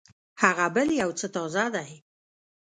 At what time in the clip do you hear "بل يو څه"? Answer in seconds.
0.75-1.27